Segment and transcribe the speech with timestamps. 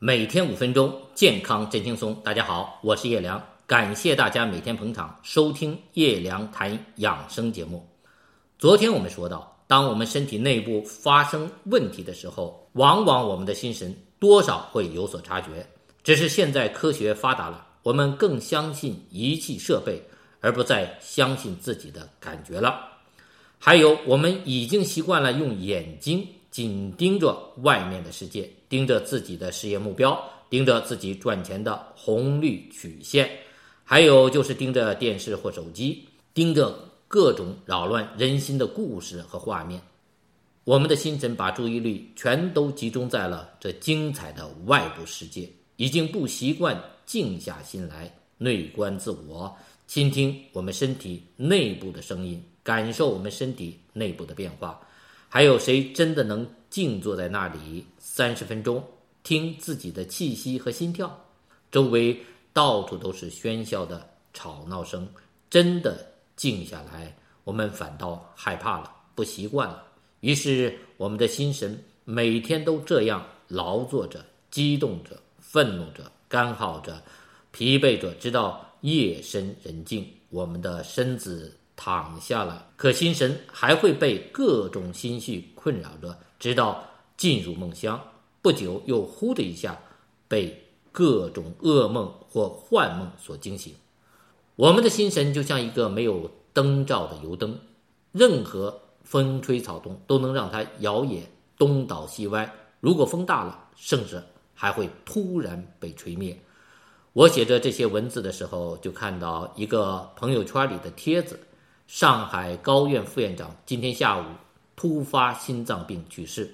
[0.00, 2.14] 每天五分钟，健康真轻松。
[2.22, 7.84] 大家好，我是叶良，感谢大家每天捧场收听叶良谈养生节目。
[8.60, 15.66] 昨天我们说到，当我们身体内部发生问题的时候，往往我们的心神多少会有所察觉。
[16.04, 20.00] 只是现在科学发达了，我们更相信仪器设备，
[20.38, 22.86] 而不再相信自己的感觉了。
[23.58, 26.24] 还有，我们已经习惯了用眼睛
[26.58, 30.20] 紧盯着外面的世界，盯着自己的事业目标，
[30.50, 33.30] 盯着自己赚钱的红绿曲线，
[33.84, 39.80] 还有就是盯着电视或手机，盯着各种扰乱人心的故事和画面。
[40.64, 52.42] 我们的心神把注意力全都集中在了这精彩的外部世界，已经不习惯静下心来内观自我，倾听我们身体内部的声音。
[52.64, 54.78] 感受我们身体内部的变化，
[55.28, 58.82] 还有谁真的能静坐在那里三十分钟，
[59.22, 61.24] 听自己的气息和心跳？
[61.70, 62.18] 周围
[62.52, 65.06] 到处都是喧嚣的吵闹声，
[65.50, 69.84] 真的静下来，我们反倒害怕了，不习惯了。
[70.20, 77.02] 于是，我们的心神每天都这样劳作着、激动着、愤怒着、干耗着、
[77.50, 81.54] 疲惫着，直到夜深人静，我们的身子。
[81.80, 86.84] 躺下了，可心神还会被各种心绪困扰着，直到
[87.16, 88.00] 进入梦乡。
[88.42, 89.78] 不久又呼的一下，
[90.26, 93.72] 被各种噩梦或幻梦所惊醒。
[94.56, 97.56] 我们的心神就像一个没有灯罩的油灯，
[98.10, 101.20] 任何风吹草动都能让它摇曳
[101.56, 102.52] 东倒西歪。
[102.80, 104.20] 如果风大了，甚至
[104.52, 106.36] 还会突然被吹灭。
[107.12, 111.38] 我写着这些文字的时候，就看到一个朋友圈里的帖子。
[111.88, 114.24] 上海高院副院长今天下午
[114.76, 116.52] 突发心脏病去世，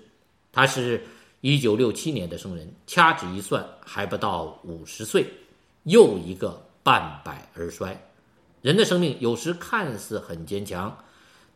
[0.53, 1.05] 他是
[1.41, 5.27] 一九六七年的生人，掐指一算还不到五十岁，
[5.83, 8.01] 又一个半百而衰。
[8.63, 10.97] 人的生命有时看似很坚强，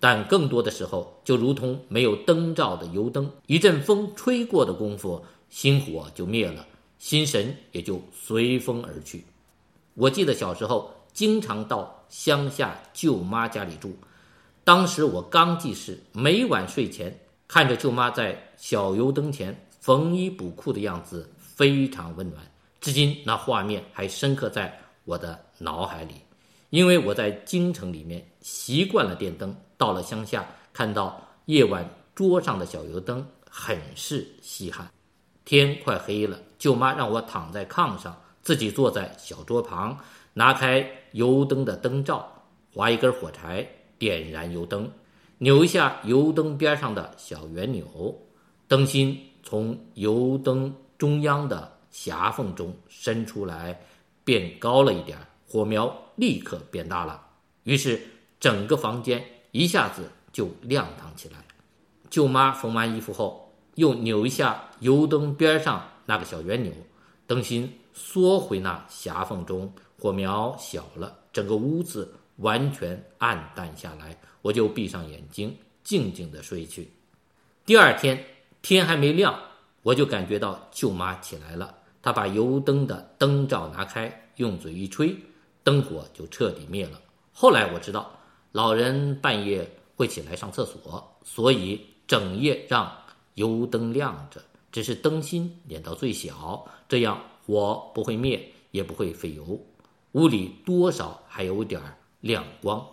[0.01, 6.67] 但更多的时候就如同没有灯罩的油灯，一阵风吹过的功夫，心火就灭了，
[6.99, 9.25] 心神也就随风而去。
[9.95, 10.93] 我记得小时候。
[11.19, 13.93] 经常到乡下舅妈家里住，
[14.63, 17.13] 当时我刚记事，每晚睡前
[17.49, 22.41] 看着舅妈在小油灯前缝衣补裤的样子，非常温暖，
[22.81, 24.73] 至今那画面还深刻在
[25.05, 26.15] 我的脑海里。
[26.71, 31.85] 因为我在京城里面习惯了电灯，到了乡下看到夜晚
[32.15, 34.89] 桌上的小油灯，很是稀罕。
[35.45, 38.17] 天快黑了，舅妈让我躺在炕上，
[38.49, 39.99] 自己坐在小桌旁。
[40.33, 42.33] 拿开油灯的灯罩，
[42.73, 44.91] 划一根火柴，点燃油灯，
[45.37, 47.85] 扭一下油灯边上的小圆钮，
[48.67, 53.79] 灯芯从油灯中央的狭缝中伸出来，
[54.25, 57.21] 变高了一点，火苗立刻变大了。
[57.65, 58.01] 于是
[58.41, 61.37] 整个房间一下子就亮堂起来。
[62.09, 66.73] 舅妈缝完衣服后，又扭一下油灯边上那个小圆钮，
[67.27, 69.71] 灯芯缩回那狭缝中。
[70.01, 76.89] 火苗小了，整个屋子完全暗淡下来，我就闭上眼睛，静静的睡去。
[77.67, 78.25] 第二天
[78.63, 79.37] 天还没亮，
[79.83, 81.75] 我就感觉到舅妈起来了。
[82.01, 85.17] 她把油灯的灯罩拿开，用嘴一吹，
[85.65, 87.01] 灯火就彻底灭了。
[87.33, 88.09] 后来我知道，
[88.53, 92.97] 老人半夜会起来上厕所，所以整夜让
[93.35, 98.39] 油灯亮着，只是灯芯点到最小，这样火不会灭，
[98.73, 99.59] 也不会费油。
[100.13, 101.81] 屋里多少还有点
[102.21, 102.87] 亮光，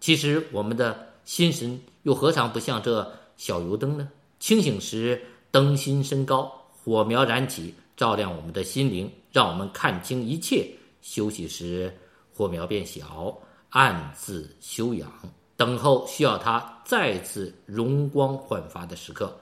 [0.00, 4.08] 其实我们的心神又何尝不像这小油灯呢？
[4.40, 10.66] 清醒时灯芯升高，火苗燃起，照亮我们的心灵，让我们看清一切；
[11.00, 11.96] 休息时
[12.34, 13.38] 火苗变小，
[13.68, 15.08] 暗自休养，
[15.56, 19.32] 等候需要它再次容光焕发的时刻。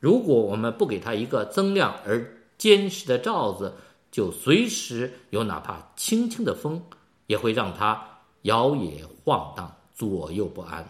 [0.00, 3.72] 如果我们不给它一个增亮而坚实的罩子，
[4.12, 6.80] 就随时有哪怕轻轻的风，
[7.26, 8.00] 也会让它
[8.42, 10.88] 摇曳晃荡，左右不安。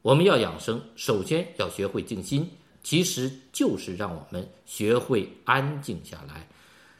[0.00, 2.48] 我们要养生，首先要学会静心，
[2.82, 6.48] 其实就是让我们学会安静下来，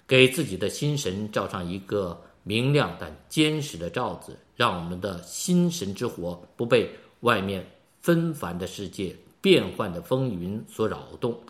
[0.07, 7.65] 给自己的心神罩上一个明亮但坚实的罩子，让我们的心神之火不被外面
[8.01, 11.41] 纷繁的世界、变幻的风云所扰动。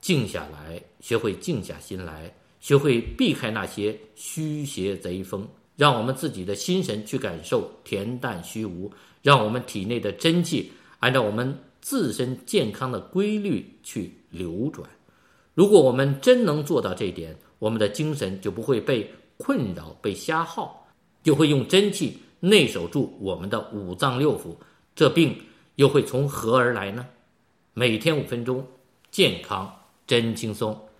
[0.00, 2.32] 静下来，学会静下心来。
[2.60, 8.90] 学会避开那些虚邪贼风，让我们自己的心神去感受恬淡虚无，
[9.22, 14.88] 让我们体内的真气按照我们自身健康的规律去流转。
[15.54, 20.86] 如果我们真能做到这一点，我们的精神就不会被困扰、被瞎耗，
[21.22, 24.54] 就会用真气内守住我们的五脏六腑，
[24.94, 25.36] 这病
[25.76, 27.06] 又会从何而来呢？
[27.74, 28.66] 每天五分钟，
[29.10, 29.70] 健康
[30.06, 30.80] 真轻松。